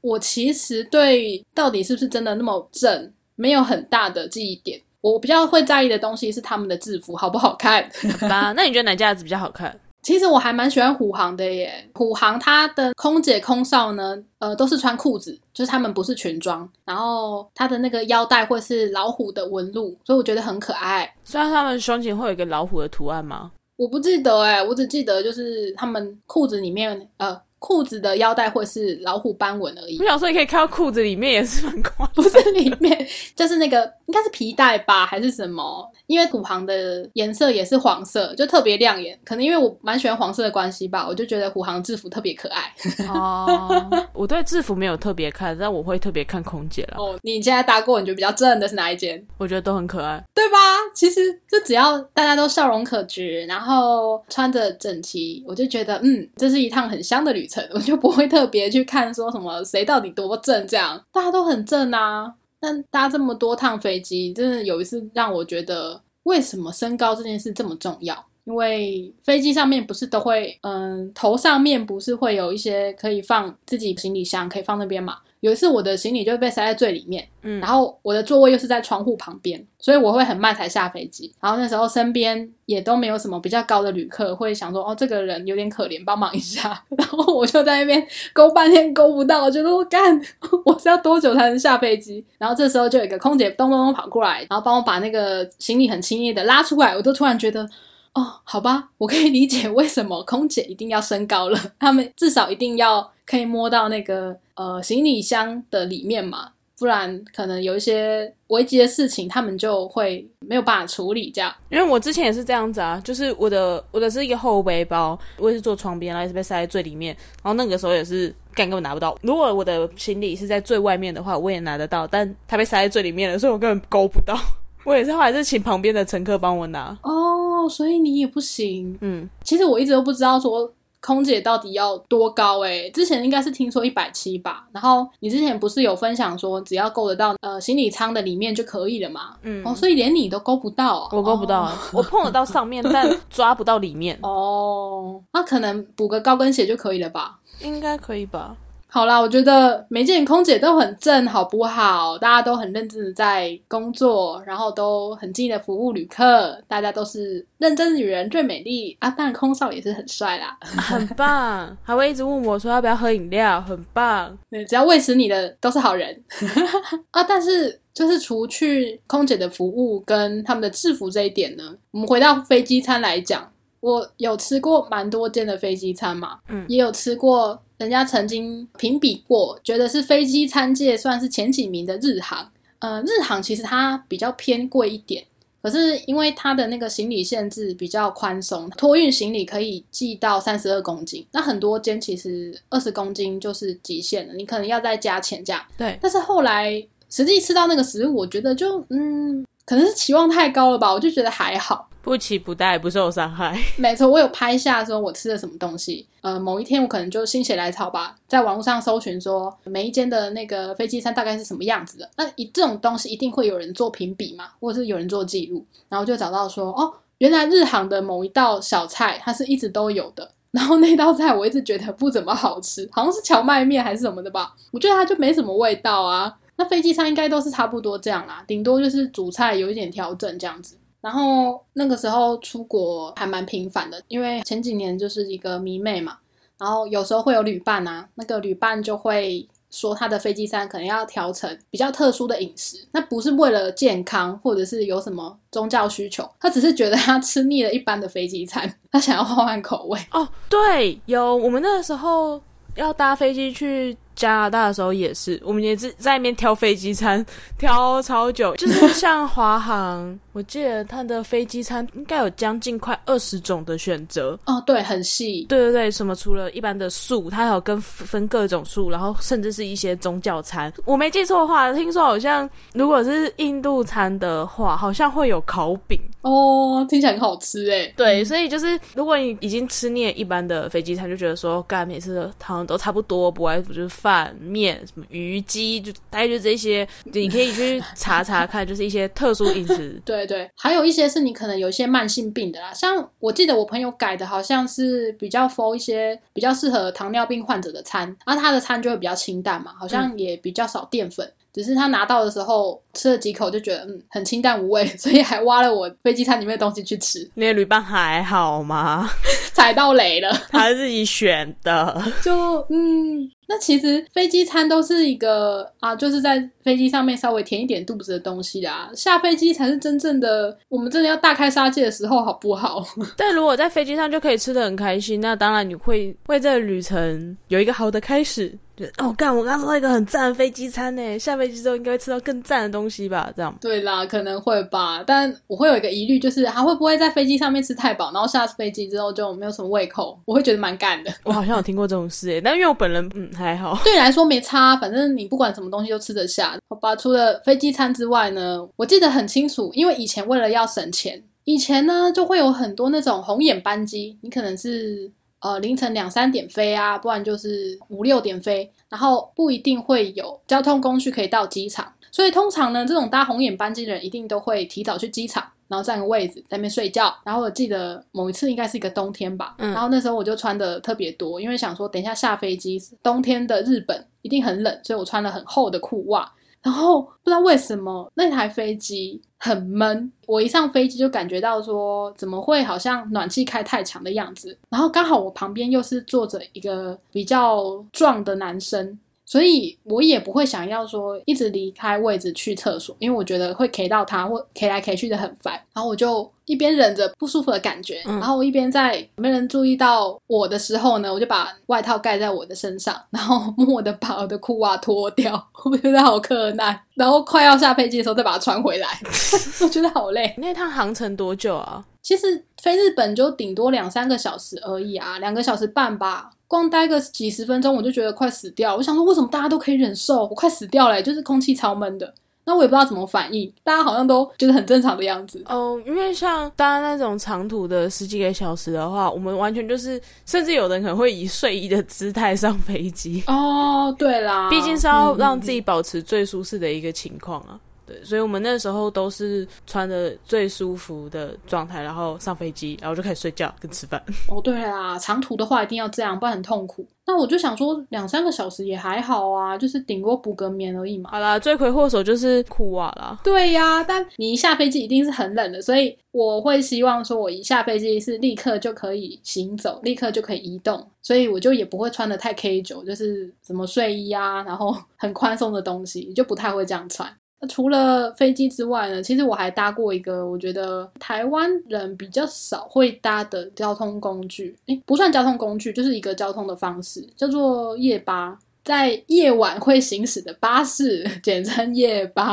[0.00, 4.80] 我其实对到底是不是真的那么正，没有很大的记忆点。
[5.02, 7.86] 我比较会在意的东西是他们的制服好不好看。
[8.18, 9.78] 好吧，那你觉得哪家子比较好看？
[10.02, 11.72] 其实我还蛮喜欢虎航的耶。
[11.94, 21.14] 虎航它的空姐空少呢，呃，都是穿裤子，就是他们不是裙装，然后它的那个腰带会是老虎的纹路，所以我觉得很可爱。
[21.22, 23.52] 虽然他们胸前会有一个老虎的图案吗？
[23.76, 27.40] 我不记得哎，我只记得就是他们裤子里面呃。
[27.62, 29.96] 裤子的腰带会是老虎斑纹而已。
[30.00, 35.88] 我想说，你可以看到裤子里面也是蛮宽，不是里面，就是那个应该是皮带吧，还是什么？
[36.12, 39.18] 因为虎航的颜色也是黄色，就特别亮眼。
[39.24, 42.70] 可能因为我蛮喜欢黄色的关系吧，我就觉得虎航制服特别可爱。
[43.08, 46.96] 哦，我对制服没有特别看，但我会特别看空姐了。
[46.98, 49.26] 哦，你现在搭过，你觉得比较正的是哪一间？
[49.38, 50.58] 我觉得都很可爱，对吧？
[50.94, 62.34] 其实就只要大家都笑容可掬，然后穿着整齐，我就觉得嗯，这是一趟很香的旅程， 我就不会特别去看说什么谁到底多正，这样大家都很正啊。
[62.62, 68.24] 但搭这么多趟飞机，真的有一次让我觉得，为什么身高这件事这么重要？
[68.44, 75.18] 因为飞机上面不是都会，嗯，头上面不是会有一些可以放自己行李箱，可以放那边嘛？
[75.42, 81.34] 有一次我的行李就被塞在最里面，嗯，然后我的座位又是在窗户旁边，所以我会很慢才下飞机。
[81.40, 86.80] 然后那时候身边也都没有什么比较高的旅客，会想说哦，这个人有点可怜，帮忙一下。
[86.96, 90.20] 然后我就在那边勾半天勾不到，我觉得我干，
[90.64, 92.24] 我是要多久才能下飞机？
[92.38, 97.68] 然后这时候就有一个空姐咚咚咚跑过来，然后帮我把那个行李很轻易的拉出来，我就突然觉得。
[98.14, 111.50] 哦，好吧，我可以理解为什么空姐一定要升高了，他们至少一定要可以摸到那个呃行李箱的里面嘛，不然可能有一些危机的事情，他们就会没有办法处理这样。
[111.70, 119.16] 因为我之前也是这样子啊，就是我的我的是一个后背包，我也是坐窗边，然后也是被塞在最里面，然后那个时候也是根本拿不到。
[119.22, 124.38] 如果我的行李是在最外面的话，我也拿得到，但它被塞在最里面了，所以我根本勾不到。
[124.84, 126.94] 我也是，后来是请旁边的乘客帮我拿。
[127.02, 128.94] 哦，所以你也不行。
[129.00, 130.70] 嗯，其实我一直都不知道说
[131.04, 134.66] 空姐到底要多高哎，之前应该是听说一百七吧。
[134.72, 139.36] 然后你之前不是有分享说只要够得到呃行李舱的里面就可以了嘛？
[139.42, 139.62] 嗯。
[139.66, 141.08] 哦，所以连你都够不到。
[141.12, 144.16] 我够不到，我碰得到上面，但抓不到里面。
[144.22, 147.40] 哦，那可能补个高跟鞋就可以了吧？
[147.60, 148.56] 应该可以吧。
[148.94, 152.18] 好啦，我觉得每件空姐都很正，好不好？
[152.18, 159.08] 大家都很认真的在工作，然后都很尽力的服务旅客，大家都是认真的女人最美丽啊！
[159.08, 164.38] 当然空少也是很帅啦，很棒， 还会一直问我说要不要喝饮料，很棒。
[164.50, 166.22] 对，只要喂食你的都是好人
[167.12, 167.24] 啊！
[167.24, 173.50] 但是就是除去空姐的服务跟他们的制服这一点呢，我们回到飞机餐来讲，
[173.82, 177.60] 我有吃过蛮多间的飞机餐嘛，嗯，也有吃过。
[177.78, 182.48] 人家曾经评比过，觉得是飞机餐界算是前几名的日航。
[182.78, 185.24] 呃，日航其实它比较偏贵一点，
[185.60, 191.26] 可是因为它的那个行李限制比较宽松，托运行李可以寄到三十二公斤。
[191.32, 195.60] 那很多间其实二十公斤就是极限了，你可能要再加钱这样。
[195.76, 195.98] 对。
[196.00, 201.88] 但是后来实际吃到那个食物，我觉得就嗯，可能是期望太高了吧，我就觉得还好。
[202.02, 203.56] 不期不待，不受伤害。
[203.78, 206.04] 没错，我有拍下说我吃了什么东西。
[206.20, 212.10] 呃，某一天我可能就心血来潮吧，在网络上搜寻说每一间的那个飞机餐大概是什么样子的。
[212.16, 220.28] 那一这种东西一定会有人做评比嘛，或者是有人做记录，然后就找到说哦，原来日航的某一道小菜它是一直都有的。
[220.50, 224.52] 然后那道菜我一直觉得不怎么好吃，好像是荞麦面还是什么的吧。
[224.70, 226.34] 我觉得它就没什么味道啊。
[226.62, 230.76] 那飞机餐应该都是差不多这样啦，顶多就是主菜有一点调整这样子。
[231.00, 236.18] 然后那个时候出国还蛮频繁的，因为前几年就是一个迷妹嘛，
[236.56, 249.98] 然后有时候会有旅伴啊，那个旅伴就会说他的飞机餐可能要调成比较特殊的饮食，那不是为了健康或者是有什么宗教需求，他只是觉得他吃腻了一般的飞机餐，他想要换换口味。
[250.12, 252.40] 哦，对，有我们那个时候
[252.76, 253.96] 要搭飞机去。
[254.14, 257.24] 加拿大的时候也是，我们也是在那边挑飞机餐，
[257.58, 258.54] 挑超久。
[258.56, 264.38] 就是像华航，我记得它的飞机餐应该有将近快二十种的选择。
[264.46, 265.44] 哦，对，很细。
[265.48, 270.72] 对对对，什么除了一般的素，它还有跟分各种素，然后甚至是一些宗教餐。
[270.84, 276.00] 我没记错的话，听说好像如果是印度餐的话，好像会有烤饼。
[276.22, 277.92] 哦，听起来很好吃哎。
[277.96, 286.86] 对，所以就是如果你已经吃腻了一般的飞机餐，就觉得说，干每次好像都差不多，不外乎就是饭、面、什么鱼、鸡，就大概就这些。
[287.04, 289.98] 你可以去查查看，就是一些特殊饮食。
[290.04, 301.30] 对对，还有一些是你可能有一些慢性病的啦，像我记得我朋友改的好像是比较 for 一些比较适合糖尿病患者的餐，然后他的餐就会比较清淡嘛，好像也比较少淀粉。
[301.52, 307.30] 只是他拿到的时候吃了几口就觉得嗯很清淡无味， 所以还挖了我飞机餐里面的东西去吃。
[307.34, 309.06] 那个旅伴还好吗？
[309.52, 312.02] 踩到雷了，他自己选的。
[312.22, 312.32] 就
[312.70, 318.88] 嗯，那其实飞机餐都是一个啊，就是在飞机上面稍微填一点肚子的东西啊。
[318.94, 322.82] 下飞机才是真正的，我们真的要大开杀戒的时候，好不好？
[323.14, 328.58] 但如果在飞机上就可以吃的很开心，那当然你会为这旅程有一个好的开始。
[328.98, 329.34] 哦，干！
[329.34, 333.32] 我刚吃到一个很赞的飞机餐呢，下飞机之后应该会吃到更赞的东西吧？
[333.36, 335.02] 这样对啦，可能会吧。
[335.06, 340.18] 但我会有一个疑虑，就是他会不会在飞机上面吃太饱，然后下飞机之后就没有什么胃口？
[340.24, 341.12] 我会觉得蛮干的。
[341.24, 346.58] 我好像有听过这种事诶，但因为我本人嗯还好， 对你来说没差，反正你不管什么东西都吃得下。
[346.68, 355.10] 好吧，除了飞机餐之外呢，我记得很清楚，因为以前为了要省钱，以前呢就会有很多那种红眼班机，你可能是。
[355.42, 367.12] 呃，凌晨两三点飞啊，不然就是五六点飞，然后不一定会有交通工具可以到机场，所以通常呢，这种搭红眼班机的人一定都会提早去机场，然后占个位置在那边睡觉。
[367.24, 376.32] 然后我记得某一次应该是一个冬天吧，然后那时候我就穿的特别多，因为想说等一下下飞机，冬天的日本一定很冷，所以我穿了很厚的裤袜。
[376.62, 384.56] 然后不知道为什么那台飞机很闷，我一上飞机就感觉到说怎么会好像暖气开太强的样子。
[384.68, 388.98] 然后刚好我旁边又是坐着一个比较壮的男生。
[389.32, 395.54] 所以我也不会想要说一直离开位置去厕所，因为我觉得会 K 到他或 K 来 K 去的很烦。
[395.72, 405.42] 然后我就一边忍着不舒服的感觉，然后我一边在没人注意到我的时候呢，我就把外套盖在我的身上，然后默默的把我的裤袜脱掉。
[405.64, 409.00] 我觉得好困难，然后快要下飞机的时候再把它穿回来，
[409.64, 410.34] 我觉得好累。
[410.36, 411.82] 那趟航程多久啊？
[412.02, 416.28] 其实飞日本就顶多两三个小时而已啊，两个小时半吧。
[416.52, 418.76] 光待个几十分钟，我就觉得快死掉。
[418.76, 420.24] 我想说，为什么大家都可以忍受？
[420.24, 422.12] 我快死掉了，就是空气超闷的。
[422.44, 425.42] 那我也不知道怎么反应，大家好像都觉得很正常的样子。
[425.46, 433.24] 哦，因为像搭那种长途的十几个小时的话，我们完全就是，甚至有人可能会以睡衣的姿态上飞机。
[433.28, 437.58] 哦，对啦，毕竟是要让自己保持最舒适的一个情况啊。
[438.04, 444.02] 所以，我们那时候都是穿着最舒服的状态，然后上飞机，然后就开始睡觉跟吃饭。
[444.28, 446.86] 哦，对啦，长途的话一定要这样，不然很痛苦。
[447.04, 451.10] 那我就想说，两三个小时也还好啊，就是顶多补个眠而已嘛。
[451.10, 453.18] 好啦，罪魁祸首就是裤袜啦。
[453.24, 467.12] 对呀，但你一下飞机一定是很冷的，所以我会希望说，我一下飞机是立刻就可以行走，立刻就可以移动，所以我就也不会穿的太 K 九，就是什么睡衣啊，然后很宽松的东西，就不太会这样穿。
[467.48, 482.32] 除了飞机之外呢，其实我还搭过一个我觉得台湾人比较少会搭的交通工具，诶，不算交通工具，就是一个交通的方式，叫做夜巴，在夜晚会行驶的巴士，简称夜巴。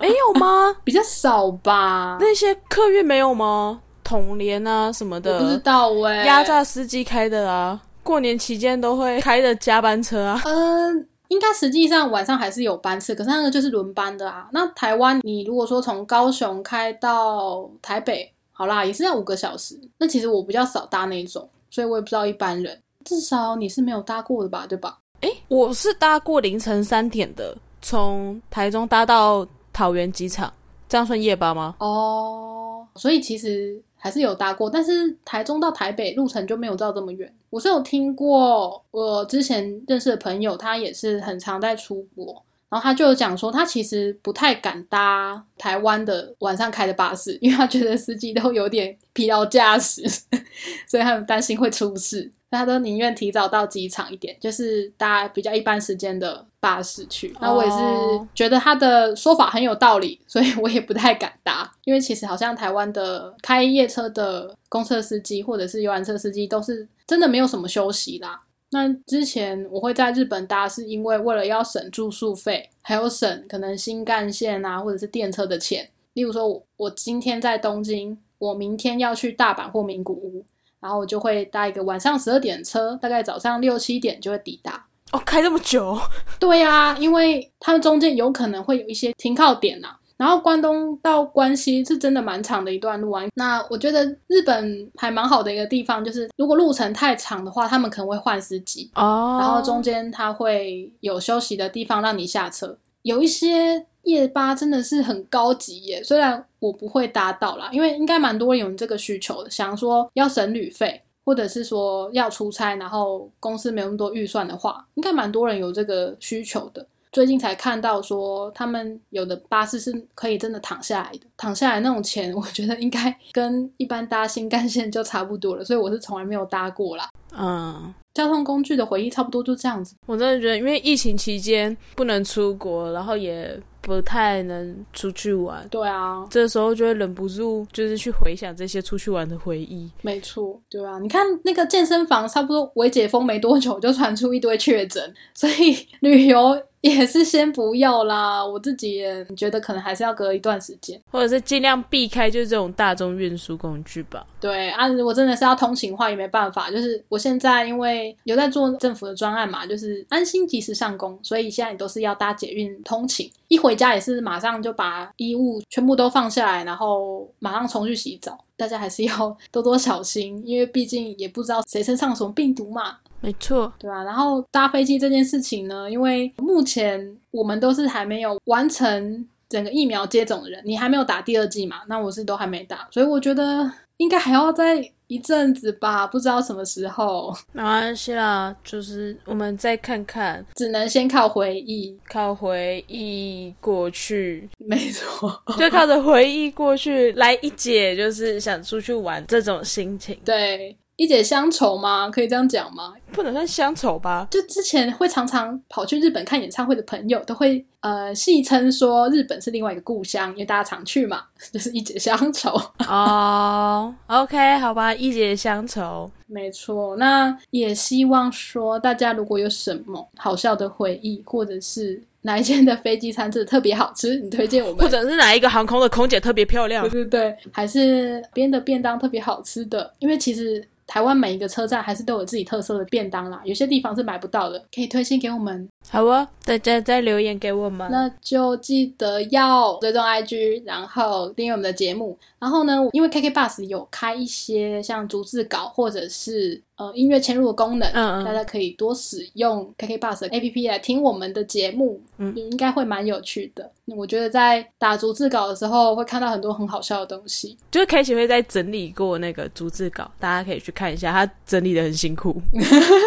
[0.00, 0.74] 没有吗？
[0.82, 2.16] 比较少吧？
[2.20, 3.80] 那些客运没有吗？
[4.02, 6.24] 统联啊什么的，不知道哎。
[6.24, 10.40] 压榨司机开的啊，过年期间都会开的加班车啊。
[10.46, 11.06] 嗯。
[11.28, 14.48] 应该实际上晚上还是有班次，可是那个就是轮班的啊。
[14.52, 19.78] 那台湾你如果说从高雄开到台北，好啦，也是要五个小时。
[19.98, 22.82] 那其实我比较少搭那种，所以我也不知道一般人。
[23.04, 24.98] 至少你是没有搭过的吧，对吧？
[25.20, 30.52] 诶，我是搭过凌晨三点的，从台中搭到桃园机场，
[30.88, 31.76] 这样算夜班吗？
[31.78, 33.82] 哦，所以其实。
[33.98, 37.32] 还是有搭过，但是台中到台北路程就没有到这么远。
[37.50, 50.02] 我是有听过，我之前认识的朋友，他也是很常在出国，然后他就有讲说，他其实不太敢搭台湾的晚上开的巴士，因为他觉得司机都有点疲劳驾驶，
[50.86, 52.30] 所以他很担心会出事。
[52.50, 57.34] 他都宁愿提早到机场一点，就是搭比较一般时间的巴士去。
[57.40, 61.70] 那我也是觉得他的说法很有道理，所以我也不太敢搭。
[61.84, 68.42] 因为其实好像台湾的开夜车的公车司机或者是游览车司机都是真的没有什么休息啦。
[68.70, 75.88] 那之前我会在日本搭，是因为为了要省住宿费，还有省可能新干线啊或者是电车的钱。
[76.12, 80.44] 例如说，我我今天在东京，我明天要去大阪或名古屋，
[80.80, 84.86] 然后我就会搭一个晚上十二点的车，大概早上六七点就会抵达。
[85.12, 85.98] 哦，开这么久？
[86.38, 93.24] 对呀、因为它们中间有可能会有一些停靠点呐、然后关东到关西是真的蛮长的一段路啊。
[93.34, 102.76] 那我觉得日本还蛮好的一个地方，就是如果路程太长的话，他们可能会换司机，哦，然后中间它会有休息的地方让你下车。
[103.02, 116.86] 有一些夜巴真的是很高级耶，虽然我不会搭到啦，因为应该蛮多人有这个需求的，想说要省旅费，或者是说要出差，然后公司没那么多预算的话，应该蛮多人有这个需求的。
[117.10, 127.08] 最近才看到说，他们有的巴士是可以真的躺下来的，躺下来那种钱， 我觉得应该跟一般搭新干线就差不多了，所以我是从来没有搭过啦。
[127.32, 129.94] 嗯，交通工具的回忆差不多就这样子。
[130.04, 139.90] 我真的觉得，因为疫情期间不能出国，然后也不太能出去玩，对啊，这时候就会忍不住就是去回想这些出去玩的回忆。
[140.02, 148.44] 没错，对啊，你看那个健身房，差不多微解封没多久就传出一堆确诊， 所以旅游也是先不要啦。
[148.44, 151.00] 我自己也觉得可能还是要隔一段时间。
[151.10, 154.24] 或者是尽量避开就是这种大众运输工具吧。
[154.40, 156.70] 对啊，如果真的是要通勤的话，也没办法。
[156.70, 163.30] 就是我现在因为有在做政府的专案嘛，就是安心及时上工，所以现在都是要搭捷运通勤。
[163.48, 168.38] 一回家也是马上就把衣物全部都放下来，然后马上冲去洗澡。
[168.56, 172.96] 大家还是要多多小心，因为毕竟也不知道谁身上有什么病毒嘛。
[173.20, 181.78] 没错，对啊，然后搭飞机这件事情呢，因为目前我们都是还没有完成整个疫苗接种的人，你还没有打第二剂嘛？
[181.88, 191.98] 那我是都还没打，所以我觉得应该还要再一阵子吧，不知道什么时候，没关系啦，就是我们再看看，只能先靠回忆。
[192.08, 202.10] 靠回忆过去， 没错，就靠着回忆过去来一解，就是想出去玩这种心情，对，一解乡愁吗？
[202.10, 202.92] 可以这样讲吗？
[203.12, 204.26] 不能算乡愁吧？
[204.32, 211.22] 就之前会常常跑去日本看演唱会的朋友，都会呃戏称说日本是另外一个故乡，因为大家常去嘛，
[211.52, 212.50] 就是一解乡愁。
[212.88, 216.10] 哦、o k 好吧，一解乡愁。
[216.26, 235.68] 没错，那也希望说大家如果有什么好笑的回忆，或者是哪一间的飞机餐真的特别好吃，你推荐我们，或者是哪一个航空的空姐特别漂亮对，对对，还是边的便当特别好吃的，因为其实台湾每一个车站还是都有自己特色的便当啦，有些地方是买不到的，可以推荐给我们。
[235.90, 237.86] 好啊，大家再留言给我们。
[237.90, 242.18] 那就记得要追踪 IG，然后订阅我们的节目。
[242.38, 253.70] 然后呢，因为 KK Bus 有开一些像逐字稿或者是呃音乐嵌入的功能，嗯嗯大家可以多使用 KK Bus 的 APP 来听我们的节目，嗯应该会蛮有趣的。
[253.96, 257.56] 我觉得在打逐字稿的时候，会看到很多很好笑的东西。
[257.70, 262.40] 就是 K 姐会在整理过那个逐字稿，大家可以去看一下，她整理的很辛苦。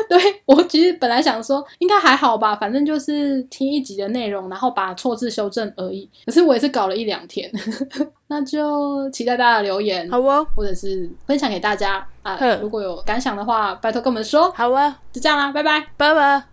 [0.09, 6.09] 对我其实本来想说应该还好吧，反正就是听一集的内容，然后把错字修正而已。
[6.25, 7.49] 可是我也是搞了一两天，
[8.31, 12.39] 那就期待大家的留言，好哦，或者是分享给大家啊。
[12.61, 14.49] 如果有感想的话，拜托跟我们说。
[14.53, 15.85] 好啊，就这样啦，拜拜。
[15.97, 16.41] 拜拜。